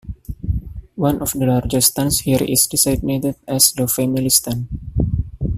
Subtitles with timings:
[0.95, 4.67] One of the larger stands here is designated as the family stand.